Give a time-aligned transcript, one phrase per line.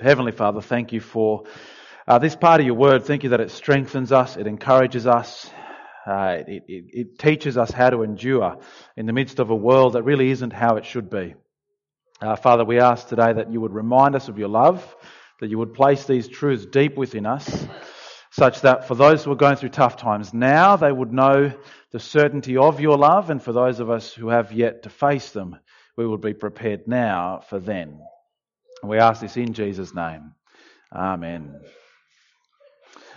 [0.00, 1.44] Heavenly Father, thank you for
[2.08, 3.04] uh, this part of your word.
[3.04, 5.50] Thank you that it strengthens us, it encourages us,
[6.06, 8.56] uh, it, it, it teaches us how to endure
[8.96, 11.34] in the midst of a world that really isn't how it should be.
[12.20, 14.96] Uh, Father, we ask today that you would remind us of your love,
[15.40, 17.66] that you would place these truths deep within us,
[18.30, 21.52] such that for those who are going through tough times now, they would know
[21.92, 25.30] the certainty of your love, and for those of us who have yet to face
[25.32, 25.56] them,
[25.96, 28.00] we would be prepared now for then.
[28.82, 30.32] And we ask this in Jesus' name.
[30.92, 31.60] Amen.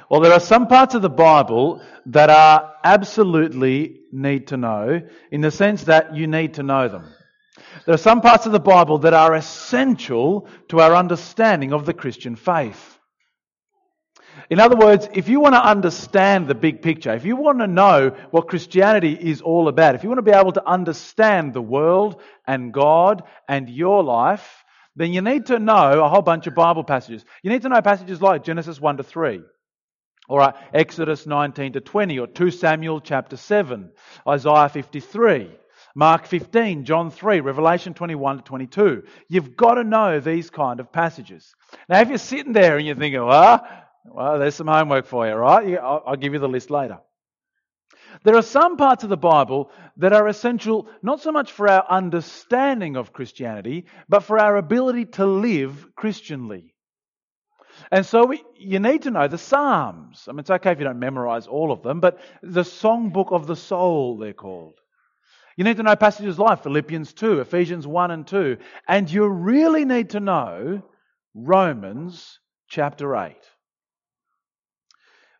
[0.09, 5.01] Well, there are some parts of the Bible that are absolutely need to know
[5.31, 7.11] in the sense that you need to know them.
[7.85, 11.93] There are some parts of the Bible that are essential to our understanding of the
[11.93, 12.99] Christian faith.
[14.49, 17.67] In other words, if you want to understand the big picture, if you want to
[17.67, 21.61] know what Christianity is all about, if you want to be able to understand the
[21.61, 24.62] world and God and your life,
[24.95, 27.25] then you need to know a whole bunch of Bible passages.
[27.41, 29.41] You need to know passages like Genesis 1 to 3.
[30.29, 33.91] All right, Exodus 19 to 20 or 2 Samuel chapter 7,
[34.27, 35.51] Isaiah 53,
[35.95, 39.03] Mark 15, John 3, Revelation 21 to 22.
[39.27, 41.53] You've got to know these kind of passages.
[41.89, 43.67] Now, if you're sitting there and you're thinking, well,
[44.05, 45.77] well there's some homework for you, right?
[45.77, 46.99] I'll give you the list later.
[48.23, 51.85] There are some parts of the Bible that are essential not so much for our
[51.89, 56.73] understanding of Christianity, but for our ability to live Christianly.
[57.91, 60.25] And so we, you need to know the Psalms.
[60.27, 63.47] I mean, it's okay if you don't memorize all of them, but the songbook of
[63.47, 64.79] the soul, they're called.
[65.55, 69.85] You need to know passages like Philippians 2, Ephesians 1 and 2, and you really
[69.85, 70.81] need to know
[71.35, 73.35] Romans chapter 8.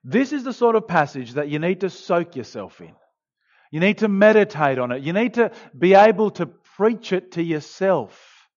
[0.03, 2.93] This is the sort of passage that you need to soak yourself in.
[3.71, 5.01] You need to meditate on it.
[5.01, 8.47] You need to be able to preach it to yourself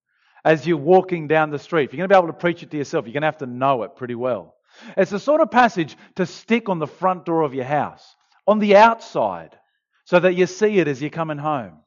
[0.44, 1.84] as you're walking down the street.
[1.84, 3.38] If you're going to be able to preach it to yourself, you're going to have
[3.38, 4.54] to know it pretty well.
[4.96, 8.14] It's the sort of passage to stick on the front door of your house,
[8.46, 9.56] on the outside,
[10.04, 11.78] so that you see it as you're coming home.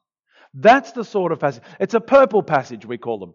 [0.53, 1.63] That's the sort of passage.
[1.79, 3.33] It's a purple passage, we call them.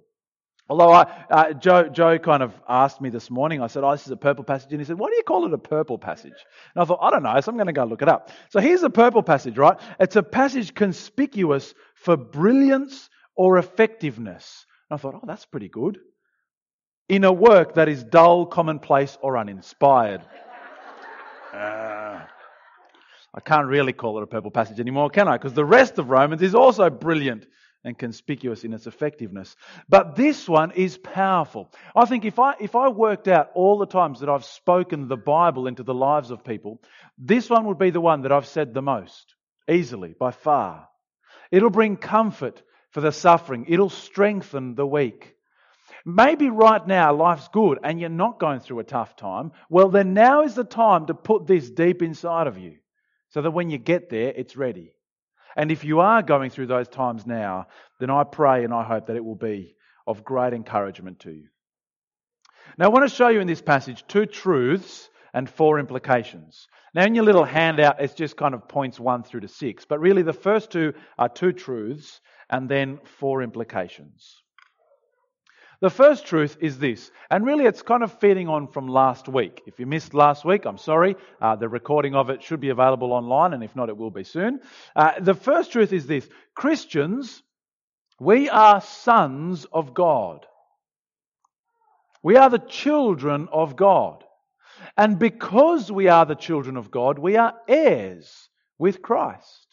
[0.69, 4.07] Although I, uh, Joe, Joe kind of asked me this morning, I said, Oh, this
[4.07, 4.73] is a purple passage.
[4.73, 6.33] And he said, Why do you call it a purple passage?
[6.75, 8.31] And I thought, I don't know, so I'm going to go look it up.
[8.49, 9.79] So here's a purple passage, right?
[10.01, 14.65] It's a passage conspicuous for brilliance or effectiveness.
[14.89, 15.99] And I thought, Oh, that's pretty good.
[17.11, 20.23] In a work that is dull, commonplace, or uninspired.
[21.53, 22.23] Uh,
[23.35, 25.37] I can't really call it a purple passage anymore, can I?
[25.37, 27.47] Because the rest of Romans is also brilliant
[27.85, 29.55] and conspicuous in its effectiveness.
[29.89, 31.71] But this one is powerful.
[31.95, 35.17] I think if I, if I worked out all the times that I've spoken the
[35.17, 36.81] Bible into the lives of people,
[37.19, 39.35] this one would be the one that I've said the most,
[39.71, 40.89] easily, by far.
[41.51, 43.67] It'll bring comfort for the suffering.
[43.69, 45.35] It'll strengthen the weak.
[46.07, 49.53] Maybe right now life's good and you're not going through a tough time.
[49.71, 52.77] Well, then now is the time to put this deep inside of you
[53.31, 54.95] so that when you get there, it's ready.
[55.57, 57.67] And if you are going through those times now,
[58.01, 59.77] then I pray and I hope that it will be
[60.07, 61.49] of great encouragement to you.
[62.79, 66.67] Now, I want to show you in this passage two truths and four implications.
[66.95, 70.01] Now, in your little handout, it's just kind of points one through to six, but
[70.01, 72.21] really the first two are two truths
[72.51, 74.44] and then four implications.
[75.85, 79.61] The first truth is this, and really it's kind of feeding on from last week.
[79.67, 81.15] If you missed last week, I'm sorry.
[81.43, 84.25] Uh, the recording of it should be available online, and if not, it will be
[84.25, 84.61] soon.
[84.97, 87.43] Uh, the first truth is this Christians,
[88.19, 90.47] we are sons of God.
[92.23, 94.25] We are the children of God.
[94.97, 99.64] And because we are the children of God, we are heirs with Christ.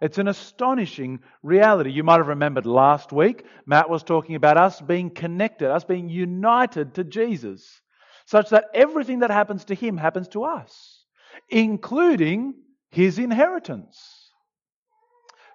[0.00, 1.90] It's an astonishing reality.
[1.90, 6.08] You might have remembered last week, Matt was talking about us being connected, us being
[6.08, 7.80] united to Jesus,
[8.26, 11.04] such that everything that happens to him happens to us,
[11.50, 12.54] including
[12.90, 14.30] his inheritance.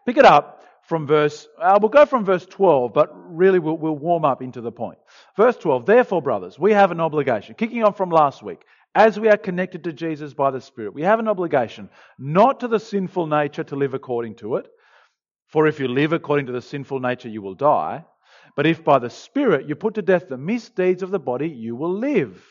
[0.06, 3.98] Pick it up from verse, uh, we'll go from verse 12, but really we'll, we'll
[3.98, 5.00] warm up into the point.
[5.36, 8.62] Verse 12, therefore, brothers, we have an obligation, kicking on from last week,
[8.96, 12.70] as we are connected to Jesus by the Spirit, we have an obligation not to
[12.70, 14.68] the sinful nature to live according to it.
[15.50, 18.06] For if you live according to the sinful nature, you will die.
[18.56, 21.76] But if by the Spirit you put to death the misdeeds of the body, you
[21.76, 22.42] will live.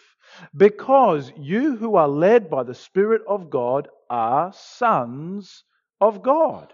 [0.55, 5.65] Because you who are led by the Spirit of God are sons
[6.01, 6.73] of God.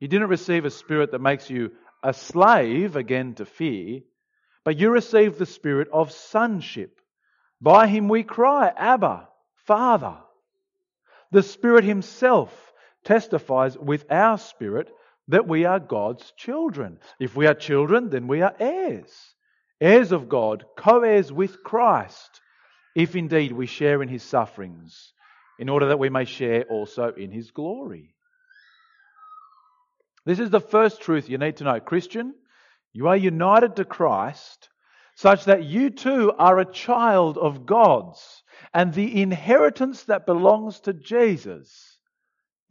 [0.00, 1.72] You didn't receive a spirit that makes you
[2.02, 4.00] a slave again to fear,
[4.64, 6.99] but you received the spirit of sonship
[7.60, 9.28] by him we cry, Abba,
[9.66, 10.16] Father.
[11.30, 12.72] The Spirit Himself
[13.04, 14.90] testifies with our spirit
[15.28, 16.98] that we are God's children.
[17.20, 19.34] If we are children, then we are heirs.
[19.80, 22.40] heirs of God, co heirs with Christ,
[22.96, 25.12] if indeed we share in his sufferings,
[25.58, 28.14] in order that we may share also in his glory.
[30.26, 31.80] This is the first truth you need to know.
[31.80, 32.34] Christian,
[32.92, 34.69] you are united to Christ
[35.20, 40.94] such that you too are a child of God's, and the inheritance that belongs to
[40.94, 41.98] Jesus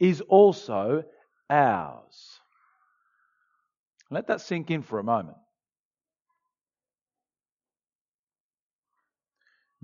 [0.00, 1.04] is also
[1.48, 2.40] ours.
[4.10, 5.36] Let that sink in for a moment.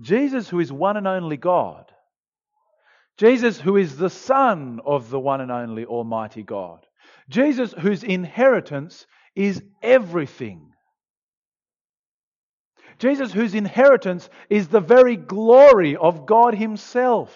[0.01, 1.85] Jesus, who is one and only God,
[3.17, 6.85] Jesus, who is the Son of the one and only Almighty God,
[7.29, 10.73] Jesus, whose inheritance is everything.
[12.97, 17.35] Jesus, whose inheritance is the very glory of God Himself.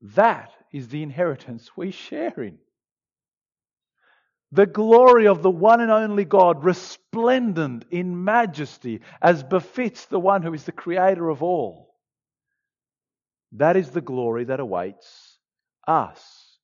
[0.00, 2.58] That is the inheritance we share in.
[4.52, 10.42] The glory of the one and only God, resplendent in majesty, as befits the one
[10.42, 11.96] who is the creator of all.
[13.52, 15.38] That is the glory that awaits
[15.86, 16.58] us.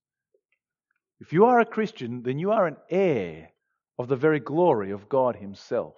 [1.21, 3.51] If you are a Christian, then you are an heir
[3.99, 5.95] of the very glory of God Himself.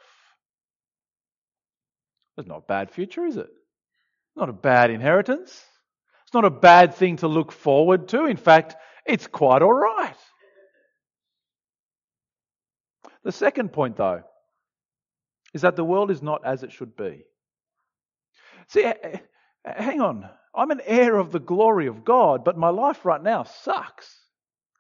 [2.36, 3.48] That's not a bad future, is it?
[4.36, 5.64] Not a bad inheritance.
[6.24, 8.26] It's not a bad thing to look forward to.
[8.26, 10.16] In fact, it's quite all right.
[13.24, 14.22] The second point, though,
[15.54, 17.24] is that the world is not as it should be.
[18.68, 18.92] See,
[19.64, 20.28] hang on.
[20.54, 24.14] I'm an heir of the glory of God, but my life right now sucks.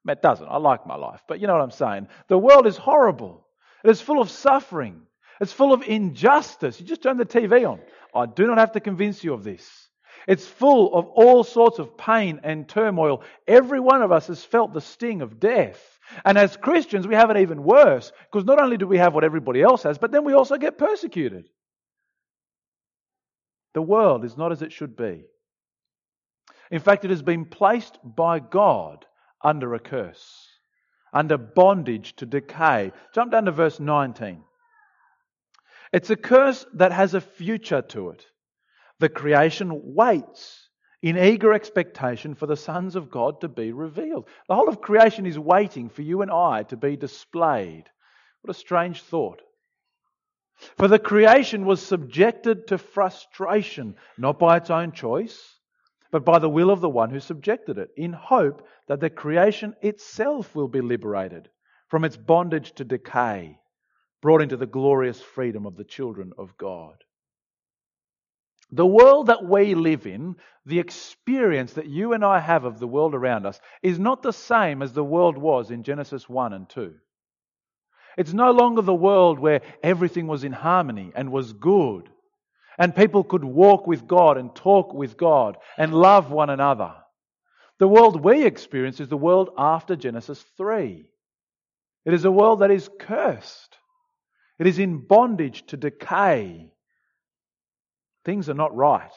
[0.08, 0.46] It doesn't.
[0.48, 2.08] I like my life, but you know what I'm saying.
[2.28, 3.46] The world is horrible.
[3.84, 5.02] It is full of suffering.
[5.40, 6.80] It's full of injustice.
[6.80, 7.80] You just turn the TV on.
[8.14, 9.88] I do not have to convince you of this.
[10.26, 13.22] It's full of all sorts of pain and turmoil.
[13.46, 15.80] Every one of us has felt the sting of death.
[16.24, 19.24] And as Christians, we have it even worse because not only do we have what
[19.24, 21.48] everybody else has, but then we also get persecuted.
[23.74, 25.24] The world is not as it should be.
[26.70, 29.04] In fact, it has been placed by God
[29.44, 30.48] under a curse,
[31.12, 32.92] under bondage to decay.
[33.14, 34.42] Jump down to verse 19.
[35.96, 38.26] It's a curse that has a future to it.
[38.98, 40.68] The creation waits
[41.00, 44.28] in eager expectation for the sons of God to be revealed.
[44.46, 47.84] The whole of creation is waiting for you and I to be displayed.
[48.42, 49.40] What a strange thought.
[50.76, 55.58] For the creation was subjected to frustration, not by its own choice,
[56.10, 59.74] but by the will of the one who subjected it, in hope that the creation
[59.80, 61.48] itself will be liberated
[61.88, 63.58] from its bondage to decay
[64.22, 66.96] brought into the glorious freedom of the children of God.
[68.72, 72.88] The world that we live in, the experience that you and I have of the
[72.88, 76.68] world around us, is not the same as the world was in Genesis 1 and
[76.68, 76.94] 2.
[78.16, 82.08] It's no longer the world where everything was in harmony and was good,
[82.78, 86.94] and people could walk with God and talk with God and love one another.
[87.78, 91.06] The world we experience is the world after Genesis 3.
[92.04, 93.75] It is a world that is cursed.
[94.58, 96.70] It is in bondage to decay.
[98.24, 99.12] Things are not right.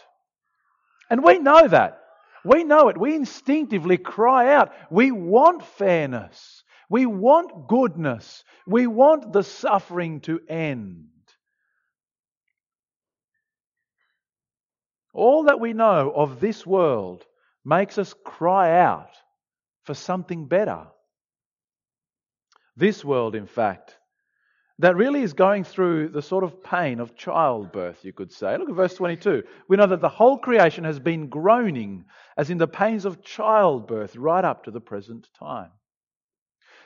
[1.09, 2.01] And we know that.
[2.45, 2.97] We know it.
[2.97, 4.73] We instinctively cry out.
[4.89, 6.63] We want fairness.
[6.89, 8.43] We want goodness.
[8.65, 11.07] We want the suffering to end.
[15.13, 17.25] All that we know of this world
[17.65, 19.11] makes us cry out
[19.83, 20.87] for something better.
[22.77, 23.98] This world, in fact,
[24.79, 28.57] that really is going through the sort of pain of childbirth, you could say.
[28.57, 29.43] Look at verse 22.
[29.67, 32.05] We know that the whole creation has been groaning
[32.37, 35.71] as in the pains of childbirth right up to the present time.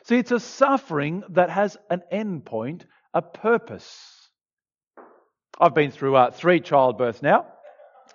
[0.06, 4.28] See, it's a suffering that has an end point, a purpose.
[5.60, 7.46] I've been through uh, three childbirths now.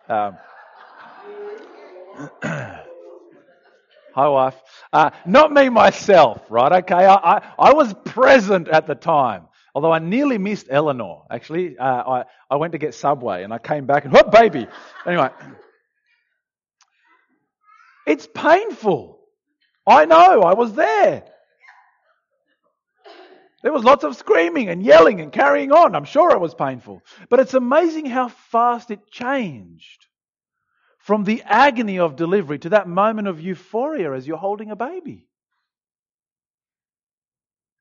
[0.09, 0.37] Um,
[2.43, 2.83] hi,
[4.17, 4.57] wife.
[4.93, 6.73] Uh, not me myself, right?
[6.83, 9.48] Okay, I, I, I was present at the time.
[9.75, 11.25] Although I nearly missed Eleanor.
[11.31, 14.67] Actually, uh, I, I went to get Subway and I came back and, what baby?
[15.07, 15.31] Anyway,
[18.07, 19.21] it's painful.
[19.87, 21.25] I know, I was there.
[23.63, 25.95] There was lots of screaming and yelling and carrying on.
[25.95, 27.03] I'm sure it was painful.
[27.29, 30.07] But it's amazing how fast it changed
[30.99, 35.28] from the agony of delivery to that moment of euphoria as you're holding a baby.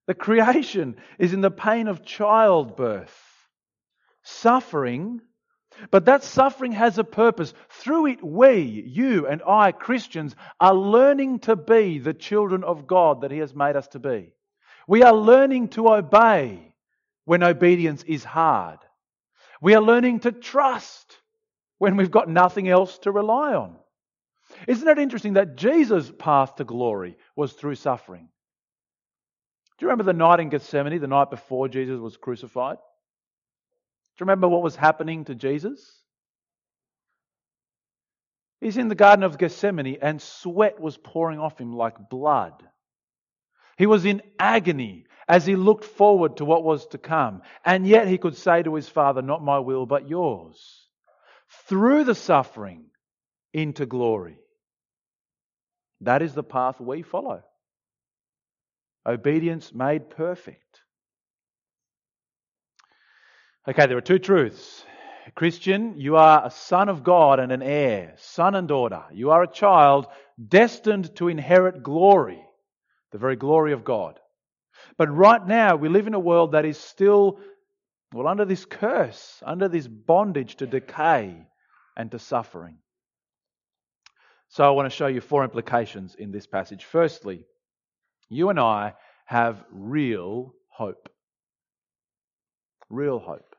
[0.07, 3.15] The creation is in the pain of childbirth,
[4.23, 5.21] suffering,
[5.91, 7.53] but that suffering has a purpose.
[7.69, 13.21] Through it, we, you and I, Christians, are learning to be the children of God
[13.21, 14.33] that He has made us to be.
[14.87, 16.73] We are learning to obey
[17.25, 18.79] when obedience is hard.
[19.61, 21.17] We are learning to trust
[21.77, 23.75] when we've got nothing else to rely on.
[24.67, 28.29] Isn't it interesting that Jesus' path to glory was through suffering?
[29.77, 32.77] Do you remember the night in Gethsemane, the night before Jesus was crucified?
[32.77, 36.01] Do you remember what was happening to Jesus?
[38.59, 42.53] He's in the Garden of Gethsemane and sweat was pouring off him like blood.
[43.77, 47.43] He was in agony as he looked forward to what was to come.
[47.63, 50.87] And yet he could say to his Father, Not my will, but yours.
[51.67, 52.85] Through the suffering
[53.53, 54.39] into glory.
[56.01, 57.43] That is the path we follow.
[59.07, 60.81] Obedience made perfect.
[63.67, 64.83] Okay, there are two truths.
[65.35, 69.03] Christian, you are a son of God and an heir, son and daughter.
[69.11, 70.07] You are a child
[70.45, 72.41] destined to inherit glory,
[73.11, 74.19] the very glory of God.
[74.97, 77.39] But right now, we live in a world that is still,
[78.13, 81.45] well, under this curse, under this bondage to decay
[81.95, 82.77] and to suffering.
[84.49, 86.85] So I want to show you four implications in this passage.
[86.85, 87.45] Firstly,
[88.29, 88.93] you and I
[89.25, 91.09] have real hope.
[92.89, 93.55] Real hope.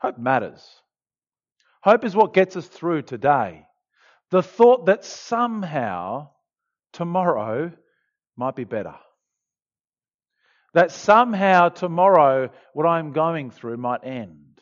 [0.00, 0.64] Hope matters.
[1.82, 3.66] Hope is what gets us through today.
[4.30, 6.30] The thought that somehow
[6.92, 7.72] tomorrow
[8.36, 8.94] might be better.
[10.74, 14.60] That somehow tomorrow what I'm going through might end.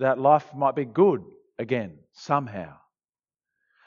[0.00, 1.22] That life might be good
[1.58, 2.74] again, somehow.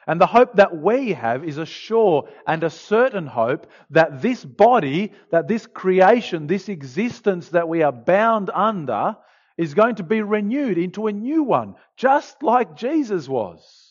[0.07, 4.43] And the hope that we have is a sure and a certain hope that this
[4.43, 9.17] body, that this creation, this existence that we are bound under
[9.57, 13.89] is going to be renewed into a new one, just like Jesus was.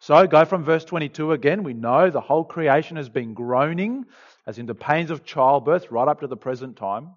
[0.00, 1.62] So go from verse 22 again.
[1.62, 4.06] We know the whole creation has been groaning,
[4.46, 7.10] as in the pains of childbirth, right up to the present time.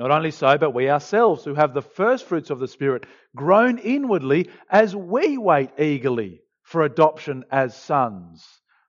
[0.00, 3.04] Not only so, but we ourselves, who have the first fruits of the Spirit,
[3.36, 8.46] groan inwardly as we wait eagerly for adoption as sons,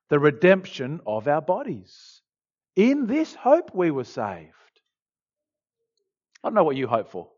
[0.08, 2.22] the redemption of our bodies.
[2.76, 4.54] In this hope we were saved.
[6.42, 7.28] I don't know what you hope for.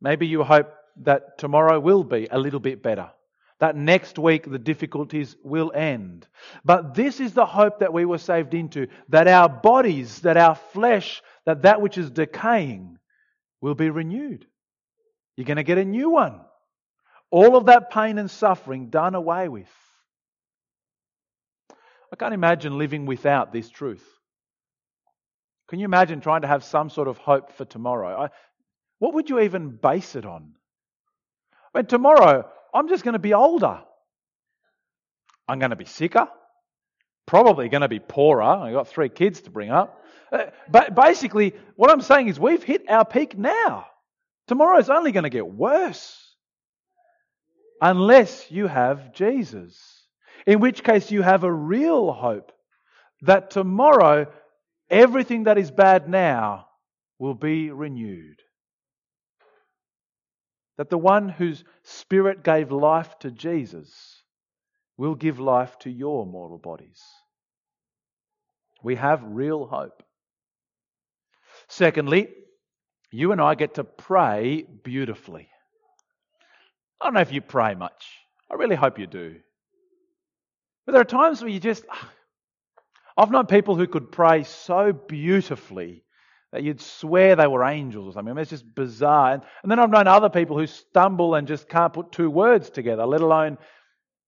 [0.00, 3.10] Maybe you hope that tomorrow will be a little bit better.
[3.58, 6.26] That next week the difficulties will end.
[6.64, 10.56] But this is the hope that we were saved into that our bodies, that our
[10.56, 12.98] flesh, that that which is decaying
[13.60, 14.46] will be renewed.
[15.36, 16.40] You're going to get a new one.
[17.30, 19.70] All of that pain and suffering done away with.
[22.12, 24.04] I can't imagine living without this truth.
[25.68, 28.24] Can you imagine trying to have some sort of hope for tomorrow?
[28.24, 28.28] I,
[28.98, 30.52] what would you even base it on?
[31.74, 33.80] I mean, tomorrow, I'm just going to be older.
[35.48, 36.28] I'm going to be sicker.
[37.26, 38.42] Probably going to be poorer.
[38.42, 40.01] I've got three kids to bring up.
[40.32, 43.86] But basically, what I'm saying is we've hit our peak now.
[44.48, 46.18] Tomorrow's only going to get worse.
[47.80, 50.06] Unless you have Jesus.
[50.46, 52.50] In which case, you have a real hope
[53.22, 54.26] that tomorrow,
[54.88, 56.66] everything that is bad now
[57.18, 58.40] will be renewed.
[60.78, 64.22] That the one whose spirit gave life to Jesus
[64.96, 67.02] will give life to your mortal bodies.
[68.82, 70.02] We have real hope.
[71.72, 72.28] Secondly,
[73.10, 75.48] you and I get to pray beautifully.
[77.00, 78.10] I don't know if you pray much.
[78.50, 79.36] I really hope you do.
[80.84, 81.86] But there are times where you just.
[81.90, 82.10] Ah,
[83.16, 86.04] I've known people who could pray so beautifully
[86.52, 88.32] that you'd swear they were angels or something.
[88.32, 89.32] I mean, it's just bizarre.
[89.32, 92.68] And, and then I've known other people who stumble and just can't put two words
[92.68, 93.56] together, let alone.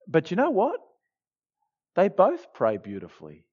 [0.08, 0.80] But you know what?
[1.94, 3.44] They both pray beautifully.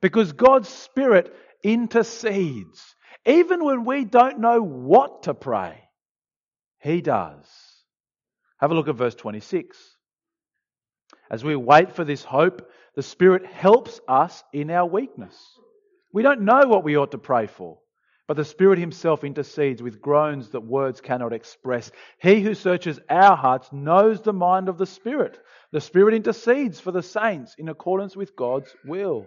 [0.00, 2.94] Because God's Spirit intercedes.
[3.26, 5.80] Even when we don't know what to pray,
[6.80, 7.44] He does.
[8.58, 9.76] Have a look at verse 26.
[11.30, 15.34] As we wait for this hope, the Spirit helps us in our weakness.
[16.12, 17.78] We don't know what we ought to pray for,
[18.28, 21.90] but the Spirit Himself intercedes with groans that words cannot express.
[22.20, 25.38] He who searches our hearts knows the mind of the Spirit.
[25.72, 29.26] The Spirit intercedes for the saints in accordance with God's will.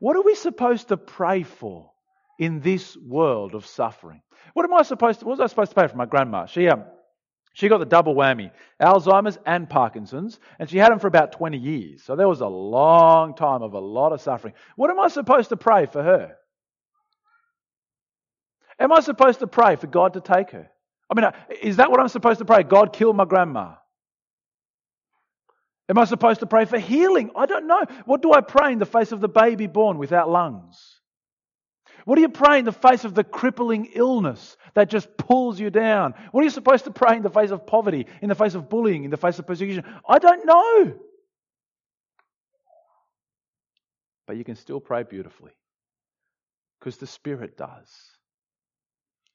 [0.00, 1.90] What are we supposed to pray for
[2.38, 4.22] in this world of suffering?
[4.54, 6.46] What am I supposed to, what was I supposed to pray for my grandma?
[6.46, 6.84] She, um,
[7.52, 8.50] she got the double whammy,
[8.80, 12.02] Alzheimer's and Parkinson's, and she had them for about 20 years.
[12.02, 14.54] So there was a long time of a lot of suffering.
[14.76, 16.36] What am I supposed to pray for her?
[18.78, 20.68] Am I supposed to pray for God to take her?
[21.08, 21.30] I mean,
[21.62, 22.62] is that what I'm supposed to pray?
[22.62, 23.74] God, kill my grandma.
[25.88, 27.30] Am I supposed to pray for healing?
[27.36, 27.84] I don't know.
[28.04, 31.00] What do I pray in the face of the baby born without lungs?
[32.04, 35.70] What do you pray in the face of the crippling illness that just pulls you
[35.70, 36.14] down?
[36.30, 38.68] What are you supposed to pray in the face of poverty, in the face of
[38.68, 39.84] bullying, in the face of persecution?
[40.08, 40.94] I don't know.
[44.26, 45.52] But you can still pray beautifully
[46.80, 47.90] because the Spirit does.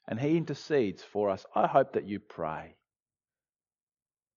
[0.08, 1.46] And He intercedes for us.
[1.56, 2.76] I hope that you pray.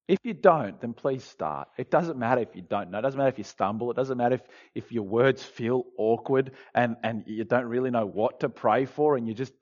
[0.07, 1.69] If you don't, then please start.
[1.79, 2.99] It doesn't matter if you don't know.
[2.99, 3.91] It doesn't matter if you stumble.
[3.91, 4.43] It doesn't matter if,
[4.75, 9.17] if your words feel awkward and, and you don't really know what to pray for
[9.17, 9.55] and you just,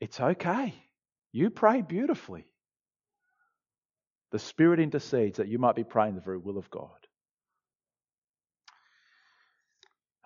[0.00, 0.74] it's okay.
[1.30, 2.46] You pray beautifully.
[4.30, 6.88] The Spirit intercedes that you might be praying the very will of God.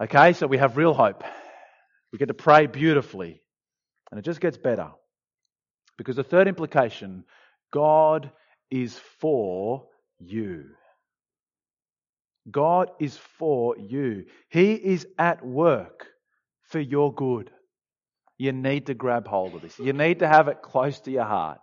[0.01, 1.25] Okay, so we have real hope.
[2.13, 3.43] We get to pray beautifully.
[4.13, 4.91] And it just gets better.
[5.99, 7.25] Because the third implication
[7.73, 8.31] God
[8.71, 9.87] is for
[10.19, 10.67] you.
[12.51, 14.27] God is for you.
[14.49, 16.07] He is at work
[16.63, 17.51] for your good.
[18.39, 19.79] You need to grab hold of this.
[19.79, 21.59] You need to have it close to your heart.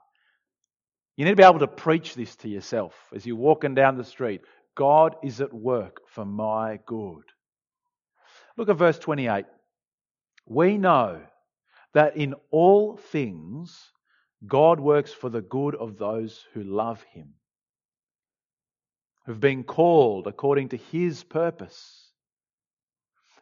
[1.15, 4.03] You need to be able to preach this to yourself as you're walking down the
[4.03, 4.41] street.
[4.75, 7.23] God is at work for my good.
[8.57, 9.45] Look at verse 28.
[10.47, 11.21] We know
[11.93, 13.79] that in all things
[14.45, 17.33] God works for the good of those who love him,
[19.25, 22.09] who've been called according to his purpose.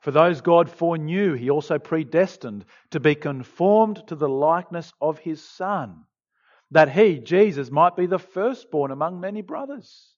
[0.01, 5.43] For those God foreknew, he also predestined to be conformed to the likeness of his
[5.43, 6.05] Son,
[6.71, 10.13] that he, Jesus, might be the firstborn among many brothers.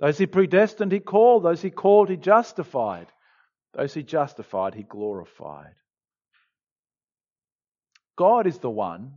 [0.00, 1.44] Those he predestined, he called.
[1.44, 3.06] Those he called, he justified.
[3.72, 5.74] Those he justified, he glorified.
[8.16, 9.14] God is the one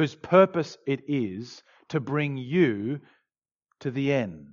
[0.00, 3.00] whose purpose it is to bring you
[3.80, 4.46] to the end.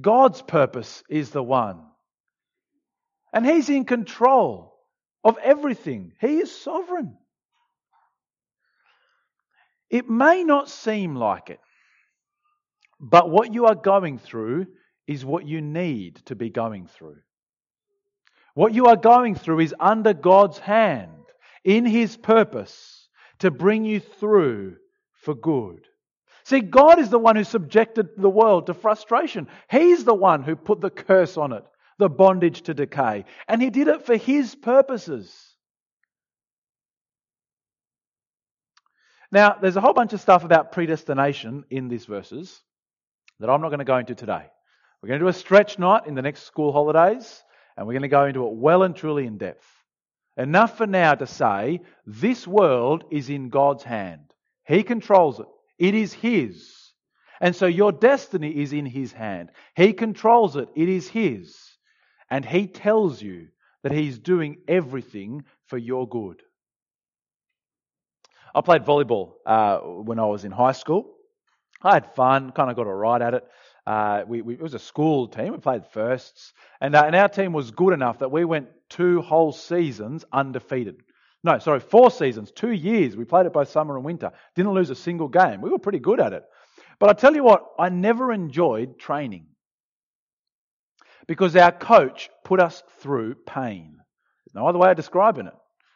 [0.00, 1.82] God's purpose is the one.
[3.34, 4.74] And He's in control
[5.22, 7.14] of everything, He is sovereign.
[9.90, 11.60] It may not seem like it,
[12.98, 14.66] but what you are going through
[15.06, 17.18] is what you need to be going through.
[18.54, 21.10] What you are going through is under God's hand,
[21.64, 22.99] in His purpose
[23.40, 24.76] to bring you through
[25.12, 25.86] for good.
[26.44, 29.48] See, God is the one who subjected the world to frustration.
[29.70, 31.64] He's the one who put the curse on it,
[31.98, 33.24] the bondage to decay.
[33.46, 35.32] And He did it for His purposes.
[39.32, 42.60] Now, there's a whole bunch of stuff about predestination in these verses
[43.38, 44.44] that I'm not going to go into today.
[45.00, 47.42] We're going to do a stretch night in the next school holidays,
[47.76, 49.66] and we're going to go into it well and truly in depth.
[50.36, 54.32] Enough for now to say this world is in God's hand.
[54.66, 55.46] He controls it.
[55.78, 56.92] It is His.
[57.40, 59.50] And so your destiny is in His hand.
[59.74, 60.68] He controls it.
[60.76, 61.56] It is His.
[62.30, 63.48] And He tells you
[63.82, 66.42] that He's doing everything for your good.
[68.54, 71.12] I played volleyball uh, when I was in high school.
[71.82, 73.44] I had fun, kind of got a ride at it.
[73.90, 75.50] Uh, we, we, it was a school team.
[75.50, 79.20] We played firsts, and, uh, and our team was good enough that we went two
[79.20, 80.94] whole seasons undefeated.
[81.42, 83.16] No, sorry, four seasons, two years.
[83.16, 84.30] We played it both summer and winter.
[84.54, 85.60] Didn't lose a single game.
[85.60, 86.44] We were pretty good at it.
[87.00, 89.46] But I tell you what, I never enjoyed training
[91.26, 93.96] because our coach put us through pain.
[93.96, 95.54] There's no other way of describing it.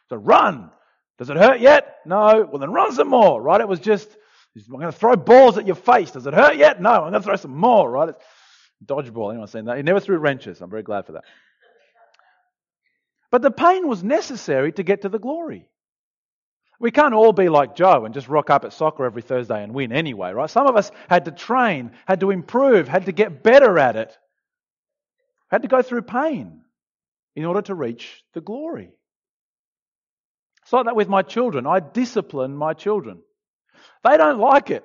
[0.09, 0.69] So run.
[1.17, 1.99] Does it hurt yet?
[2.05, 2.45] No.
[2.51, 3.61] Well, then run some more, right?
[3.61, 4.09] It was just
[4.55, 6.11] I'm going to throw balls at your face.
[6.11, 6.81] Does it hurt yet?
[6.81, 8.09] No, I'm going to throw some more, right?
[8.09, 8.19] It's
[8.85, 9.31] dodgeball.
[9.31, 9.77] Anyone seen that?
[9.77, 10.61] He never threw wrenches.
[10.61, 11.23] I'm very glad for that.
[13.31, 15.67] But the pain was necessary to get to the glory.
[16.79, 19.73] We can't all be like Joe and just rock up at soccer every Thursday and
[19.73, 20.49] win anyway, right?
[20.49, 24.17] Some of us had to train, had to improve, had to get better at it,
[25.49, 26.61] had to go through pain
[27.35, 28.91] in order to reach the glory.
[30.63, 31.67] It's like that with my children.
[31.67, 33.19] I discipline my children.
[34.03, 34.83] They don't like it.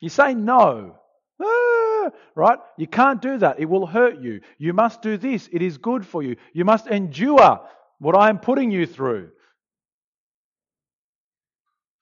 [0.00, 0.96] You say no.
[1.40, 2.58] Ah, right?
[2.76, 3.58] You can't do that.
[3.60, 4.40] It will hurt you.
[4.58, 5.48] You must do this.
[5.52, 6.36] It is good for you.
[6.52, 7.60] You must endure
[7.98, 9.30] what I am putting you through.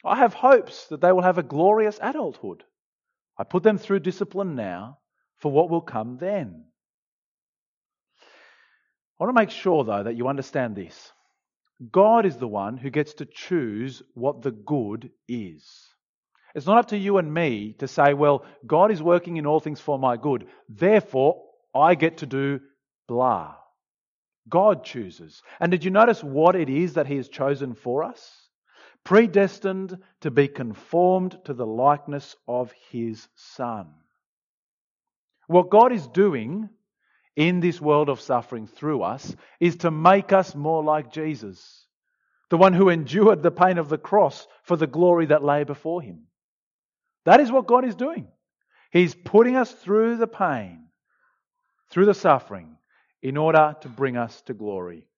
[0.04, 2.62] I have hopes that they will have a glorious adulthood.
[3.38, 4.98] I put them through discipline now
[5.38, 6.64] for what will come then.
[9.18, 11.12] I want to make sure, though, that you understand this.
[11.90, 15.88] God is the one who gets to choose what the good is.
[16.54, 19.58] It's not up to you and me to say, well, God is working in all
[19.58, 21.42] things for my good, therefore
[21.74, 22.60] I get to do
[23.08, 23.56] blah.
[24.48, 25.42] God chooses.
[25.58, 28.48] And did you notice what it is that He has chosen for us?
[29.02, 33.86] Predestined to be conformed to the likeness of His Son.
[35.46, 36.68] What God is doing
[37.36, 41.86] in this world of suffering through us is to make us more like Jesus,
[42.50, 46.00] the one who endured the pain of the cross for the glory that lay before
[46.00, 46.26] him.
[47.24, 48.28] That is what God is doing.
[48.90, 50.86] He's putting us through the pain,
[51.90, 52.76] through the suffering,
[53.22, 55.08] in order to bring us to glory,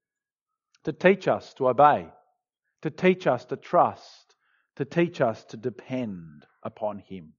[0.84, 2.06] to teach us to obey,
[2.82, 4.34] to teach us to trust,
[4.76, 7.32] to teach us to depend upon Him.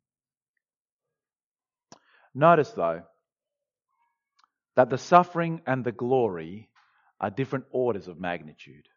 [2.36, 3.04] Notice, though,
[4.78, 6.70] that the suffering and the glory
[7.20, 8.88] are different orders of magnitude.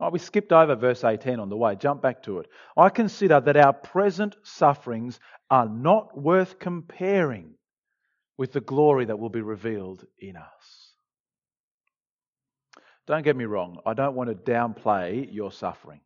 [0.00, 1.76] Oh, we skipped over verse 18 on the way.
[1.76, 2.46] Jump back to it.
[2.76, 7.54] I consider that our present sufferings are not worth comparing
[8.38, 10.92] with the glory that will be revealed in us.
[13.06, 13.78] Don't get me wrong.
[13.84, 16.00] I don't want to downplay your suffering.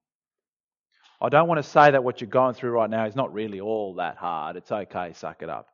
[1.20, 3.60] I don't want to say that what you're going through right now is not really
[3.60, 4.56] all that hard.
[4.56, 5.68] It's okay, suck it up.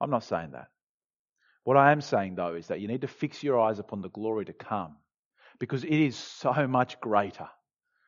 [0.00, 0.68] I'm not saying that.
[1.68, 4.08] What I am saying, though, is that you need to fix your eyes upon the
[4.08, 4.96] glory to come
[5.58, 7.46] because it is so much greater,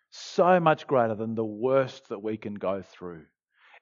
[0.08, 3.26] so much greater than the worst that we can go through.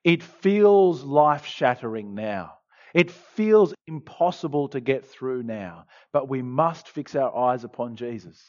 [0.03, 2.55] It feels life shattering now.
[2.93, 8.43] It feels impossible to get through now, but we must fix our eyes upon Jesus.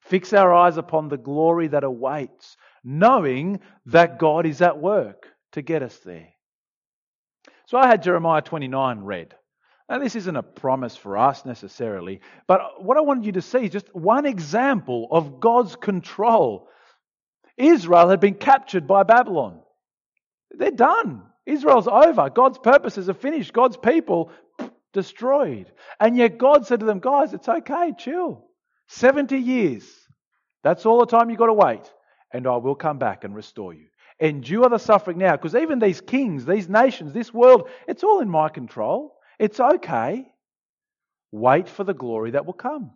[0.00, 5.60] Fix our eyes upon the glory that awaits, knowing that God is at work to
[5.60, 6.30] get us there.
[7.66, 9.34] So I had Jeremiah 29 read.
[9.90, 13.64] Now, this isn't a promise for us necessarily, but what I wanted you to see
[13.64, 16.68] is just one example of God's control.
[17.56, 19.58] Israel had been captured by Babylon.
[20.52, 21.22] They're done.
[21.44, 22.30] Israel's over.
[22.30, 23.52] God's purposes are finished.
[23.52, 24.30] God's people
[24.92, 25.72] destroyed.
[25.98, 28.44] And yet God said to them, guys, it's okay, chill.
[28.86, 29.84] 70 years.
[30.62, 31.92] That's all the time you've got to wait.
[32.32, 33.86] And I will come back and restore you.
[34.20, 38.28] Endure the suffering now, because even these kings, these nations, this world, it's all in
[38.28, 39.16] my control.
[39.40, 40.26] It's okay.
[41.32, 42.90] Wait for the glory that will come.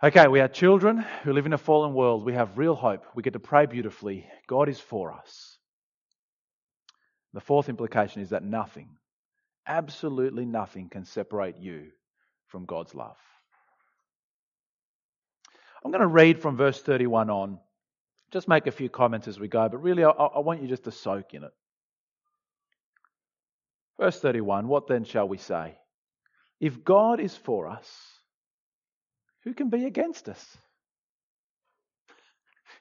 [0.00, 2.24] Okay, we are children who live in a fallen world.
[2.24, 3.04] We have real hope.
[3.16, 4.26] We get to pray beautifully.
[4.46, 5.58] God is for us.
[7.32, 8.90] The fourth implication is that nothing,
[9.66, 11.88] absolutely nothing, can separate you
[12.46, 13.16] from God's love.
[15.84, 17.58] I'm going to read from verse 31 on,
[18.30, 20.84] just make a few comments as we go, but really I, I want you just
[20.84, 21.52] to soak in it.
[24.00, 25.76] Verse 31 What then shall we say?
[26.58, 27.88] If God is for us,
[29.44, 30.58] who can be against us?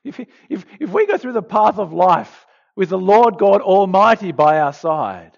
[0.03, 2.45] If, if, if we go through the path of life
[2.77, 5.37] with the Lord God Almighty by our side,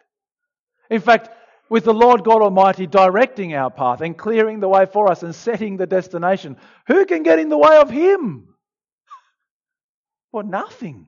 [0.89, 1.30] in fact,
[1.67, 5.34] with the Lord God Almighty directing our path and clearing the way for us and
[5.34, 8.50] setting the destination, who can get in the way of Him?
[10.32, 11.08] Well, nothing.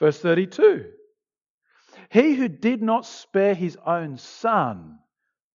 [0.00, 0.86] Verse 32
[2.10, 4.98] He who did not spare His own Son,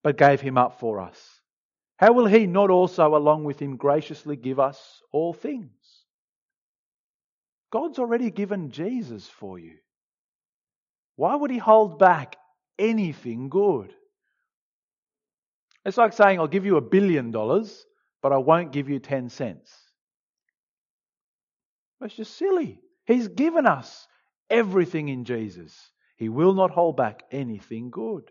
[0.04, 1.42] but gave Him up for us
[2.02, 5.70] how will he not also, along with him, graciously give us all things?
[7.72, 9.76] God's already given Jesus for you.
[11.16, 12.38] Why would he hold back
[12.80, 13.94] anything good?
[15.86, 17.86] It's like saying, I'll give you a billion dollars,
[18.24, 19.72] but I won't give you 10 cents.
[22.02, 22.82] It's just silly.
[23.06, 24.08] He's given us
[24.50, 25.91] everything in Jesus.
[26.22, 28.30] He will not hold back anything good.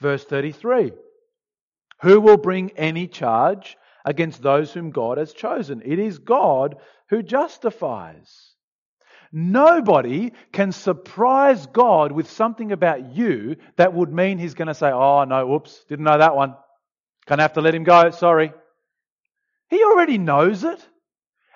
[0.00, 0.92] Verse 33
[2.00, 5.82] who will bring any charge against those whom God has chosen?
[5.84, 6.76] It is God
[7.10, 8.54] who justifies.
[9.30, 14.90] Nobody can surprise God with something about you that would mean He's going to say,
[14.90, 16.54] Oh, no, oops, didn't know that one.
[17.26, 18.54] Gonna have to let him go, sorry.
[19.68, 20.82] He already knows it.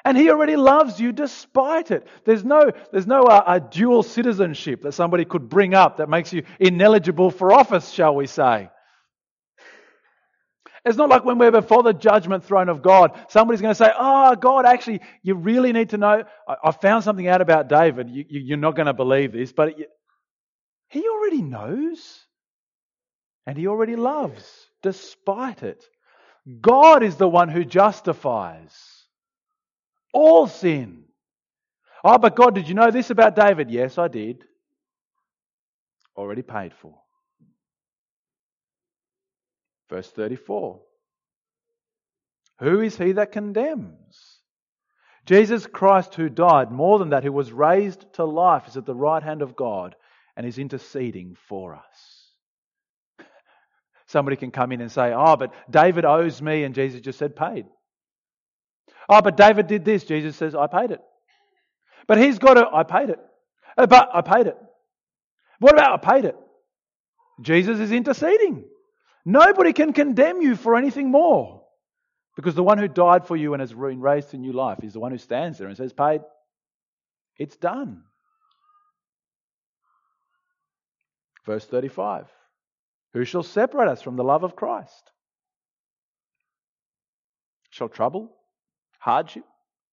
[0.05, 2.07] And he already loves you despite it.
[2.25, 6.43] There's no, there's no uh, dual citizenship that somebody could bring up that makes you
[6.59, 8.69] ineligible for office, shall we say.
[10.85, 13.93] It's not like when we're before the judgment throne of God, somebody's going to say,
[13.97, 16.25] Oh, God, actually, you really need to know.
[16.49, 18.09] I, found something out about David.
[18.11, 19.75] You, are not going to believe this, but
[20.89, 22.21] he already knows.
[23.47, 24.45] And he already loves,
[24.83, 25.85] despite it.
[26.61, 28.73] God is the one who justifies
[30.13, 31.05] all sin.
[32.05, 33.71] Oh, but God, did you know this about David?
[33.71, 34.45] Yes, I did.
[36.17, 36.95] Already paid for.
[39.89, 40.81] Verse 34
[42.61, 44.39] Who is he that condemns?
[45.25, 48.95] Jesus Christ, who died, more than that, who was raised to life, is at the
[48.95, 49.95] right hand of God
[50.37, 52.33] and is interceding for us.
[54.07, 57.37] Somebody can come in and say, Oh, but David owes me, and Jesus just said,
[57.37, 57.67] Paid.
[59.09, 60.05] Oh, but David did this.
[60.05, 61.01] Jesus says, I paid it.
[62.07, 63.19] But he's got to, I paid it.
[63.77, 64.57] Uh, But I paid it.
[65.59, 66.37] What about I paid it?
[67.41, 68.65] Jesus is interceding.
[69.25, 71.63] Nobody can condemn you for anything more.
[72.35, 74.95] Because the one who died for you and has been raised to new life is
[74.95, 76.23] the one who stands there and says, Paid.
[77.39, 78.03] It's done.
[81.45, 82.27] Verse 35
[83.13, 85.11] Who shall separate us from the love of Christ?
[87.71, 88.35] Shall trouble,
[89.03, 89.43] hardship,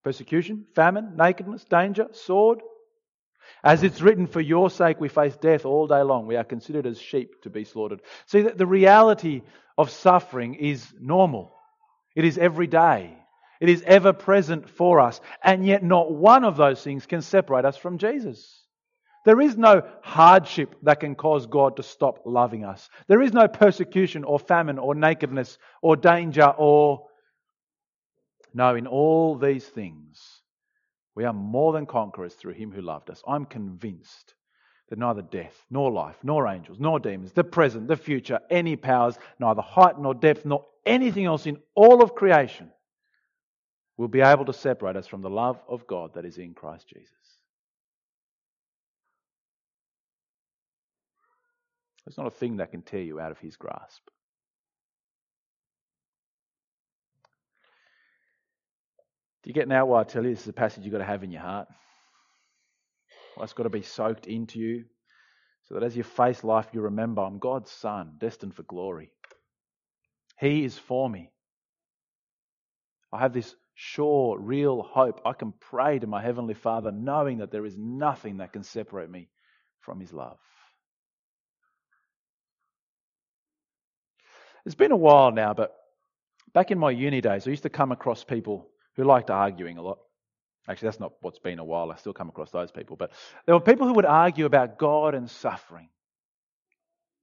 [0.03, 2.61] persecution, famine, nakedness, danger, sword?
[3.63, 6.27] As it's written, for your sake we face death all day long.
[6.27, 8.01] We are considered as sheep to be slaughtered.
[8.27, 9.41] See, that the reality
[9.79, 11.55] of suffering is normal.
[12.15, 13.17] It is every day.
[13.59, 15.19] It is ever present for us.
[15.43, 18.63] And yet, not one of those things can separate us from Jesus.
[19.25, 22.89] There is no hardship that can cause God to stop loving us.
[23.07, 27.08] There is no persecution or famine or nakedness or danger or.
[28.53, 30.41] No, in all these things,
[31.15, 33.21] we are more than conquerors through him who loved us.
[33.27, 34.35] I'm convinced
[34.89, 39.19] that neither death, nor life, nor angels, nor demons, the present, the future, any powers,
[39.39, 42.71] neither height nor depth, nor anything else in all of creation
[43.97, 46.87] will be able to separate us from the love of God that is in Christ
[46.87, 47.13] Jesus.
[52.05, 54.01] There's not a thing that can tear you out of his grasp.
[59.49, 61.23] You get now why I tell you this is a passage you've got to have
[61.23, 61.67] in your heart?
[63.35, 64.85] Well, it's got to be soaked into you
[65.63, 69.11] so that as you face life, you remember I'm God's son, destined for glory.
[70.39, 71.31] He is for me.
[73.11, 75.19] I have this sure, real hope.
[75.25, 79.09] I can pray to my Heavenly Father knowing that there is nothing that can separate
[79.09, 79.29] me
[79.79, 80.37] from His love.
[84.67, 85.75] It's been a while now, but
[86.53, 89.81] back in my uni days, I used to come across people who liked arguing a
[89.81, 89.99] lot.
[90.67, 91.89] Actually, that's not what's been a while.
[91.89, 92.95] I still come across those people.
[92.97, 93.11] But
[93.45, 95.89] there were people who would argue about God and suffering.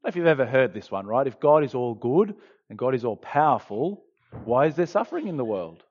[0.06, 1.26] if you've ever heard this one, right?
[1.26, 2.34] If God is all good
[2.70, 4.04] and God is all powerful,
[4.44, 5.84] why is there suffering in the world?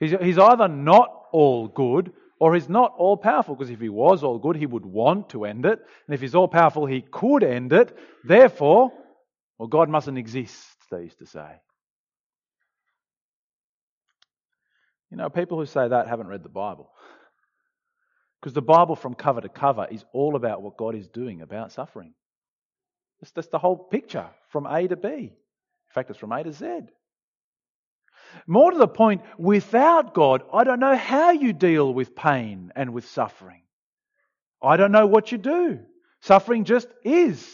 [0.00, 4.22] He's, he's either not all good or he's not all powerful, because if he was
[4.22, 5.78] all good, he would want to end it.
[6.06, 7.96] And if he's all powerful, he could end it.
[8.24, 8.92] Therefore,
[9.58, 11.60] well, God mustn't exist, they used to say.
[15.10, 16.90] You know, people who say that haven't read the Bible.
[18.40, 21.72] Because the Bible, from cover to cover, is all about what God is doing about
[21.72, 22.14] suffering.
[23.20, 25.08] That's, that's the whole picture from A to B.
[25.08, 25.32] In
[25.94, 26.80] fact, it's from A to Z.
[28.46, 32.92] More to the point, without God, I don't know how you deal with pain and
[32.92, 33.62] with suffering.
[34.62, 35.80] I don't know what you do.
[36.20, 37.46] Suffering just is.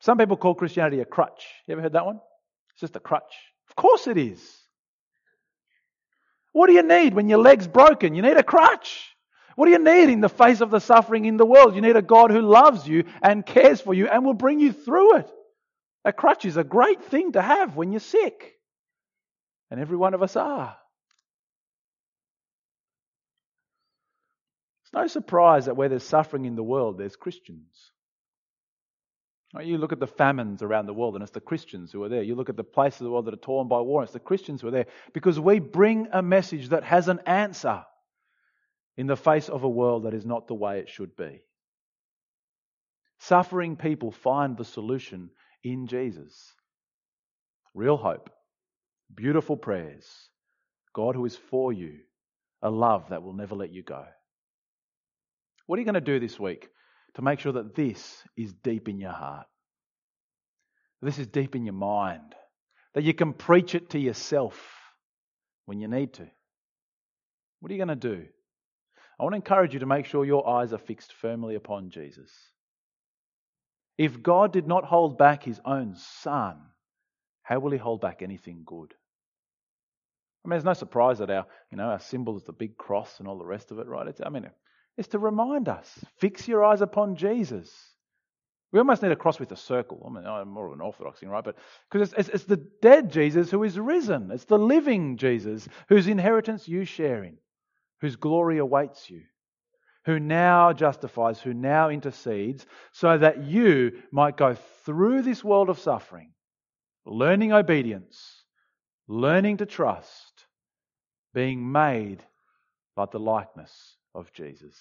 [0.00, 1.44] Some people call Christianity a crutch.
[1.66, 2.20] You ever heard that one?
[2.72, 3.34] It's just a crutch.
[3.68, 4.59] Of course it is.
[6.52, 8.14] What do you need when your leg's broken?
[8.14, 9.14] You need a crutch.
[9.56, 11.74] What do you need in the face of the suffering in the world?
[11.74, 14.72] You need a God who loves you and cares for you and will bring you
[14.72, 15.30] through it.
[16.04, 18.54] A crutch is a great thing to have when you're sick.
[19.70, 20.76] And every one of us are.
[24.84, 27.92] It's no surprise that where there's suffering in the world, there's Christians.
[29.58, 32.22] You look at the famines around the world, and it's the Christians who are there.
[32.22, 34.12] You look at the places of the world that are torn by war, and it's
[34.12, 34.86] the Christians who are there.
[35.12, 37.84] Because we bring a message that has an answer
[38.96, 41.42] in the face of a world that is not the way it should be.
[43.18, 45.30] Suffering people find the solution
[45.64, 46.54] in Jesus.
[47.74, 48.30] Real hope,
[49.12, 50.06] beautiful prayers,
[50.94, 51.98] God who is for you,
[52.62, 54.04] a love that will never let you go.
[55.66, 56.68] What are you going to do this week?
[57.14, 59.46] To make sure that this is deep in your heart.
[61.02, 62.34] This is deep in your mind.
[62.94, 64.60] That you can preach it to yourself
[65.66, 66.26] when you need to.
[67.60, 68.26] What are you going to do?
[69.18, 72.30] I want to encourage you to make sure your eyes are fixed firmly upon Jesus.
[73.98, 76.56] If God did not hold back his own son,
[77.42, 78.94] how will he hold back anything good?
[80.42, 83.18] I mean, there's no surprise that our, you know, our symbol is the big cross
[83.18, 84.06] and all the rest of it, right?
[84.08, 84.48] It's, I mean,
[84.96, 87.72] is to remind us fix your eyes upon Jesus.
[88.72, 90.04] We almost need a cross with a circle.
[90.06, 91.42] I mean, I'm more of an orthodox thing, right?
[91.42, 91.56] But
[91.90, 94.30] because it's, it's, it's, the dead Jesus who is risen.
[94.30, 97.38] It's the living Jesus whose inheritance you share in,
[98.00, 99.22] whose glory awaits you,
[100.04, 105.80] who now justifies, who now intercedes, so that you might go through this world of
[105.80, 106.30] suffering,
[107.04, 108.44] learning obedience,
[109.08, 110.46] learning to trust,
[111.34, 112.22] being made
[112.96, 114.74] like the likeness of Jesus.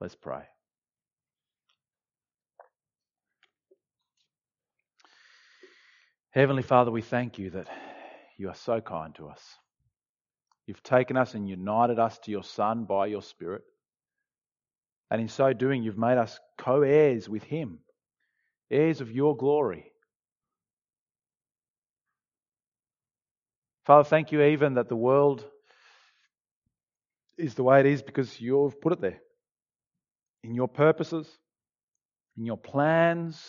[0.00, 0.42] Let's pray.
[6.30, 7.66] Heavenly Father, we thank you that
[8.36, 9.42] you are so kind to us.
[10.66, 13.62] You've taken us and united us to your Son by your Spirit.
[15.10, 17.78] And in so doing, you've made us co heirs with Him,
[18.70, 19.90] heirs of your glory.
[23.86, 25.44] Father, thank you even that the world
[27.38, 29.20] is the way it is because you've put it there.
[30.42, 31.28] In your purposes,
[32.36, 33.42] in your plans.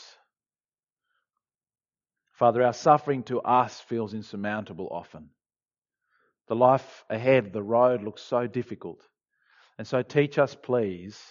[2.33, 5.29] Father, our suffering to us feels insurmountable often.
[6.47, 9.01] The life ahead, the road looks so difficult.
[9.77, 11.21] And so teach us, please,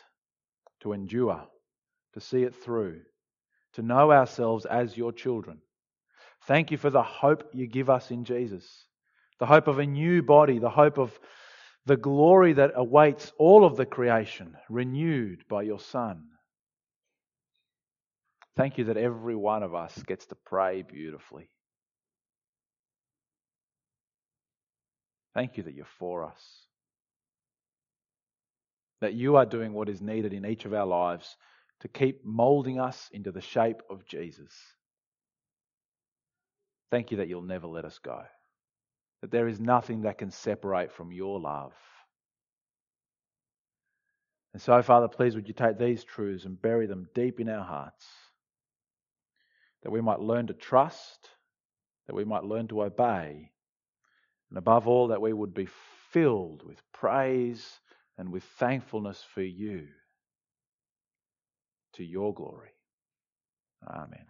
[0.81, 1.44] to endure,
[2.14, 3.01] to see it through,
[3.75, 5.59] to know ourselves as your children.
[6.47, 8.87] Thank you for the hope you give us in Jesus,
[9.40, 11.18] the hope of a new body, the hope of
[11.88, 16.22] the glory that awaits all of the creation, renewed by your Son.
[18.59, 21.48] Thank you that every one of us gets to pray beautifully.
[25.35, 26.66] Thank you that you're for us.
[29.01, 31.37] That you are doing what is needed in each of our lives
[31.81, 34.53] to keep molding us into the shape of Jesus.
[36.90, 38.24] Thank you that you'll never let us go.
[39.22, 41.72] That there is nothing that can separate from your love.
[44.52, 47.64] And so, Father, please would you take these truths and bury them deep in our
[47.64, 48.07] hearts.
[49.83, 51.28] That we might learn to trust,
[52.07, 53.50] that we might learn to obey,
[54.50, 55.68] and above all, that we would be
[56.11, 57.81] filled with praise
[58.16, 59.87] and with thankfulness for you
[61.94, 62.70] to your glory.
[63.87, 64.26] Amen.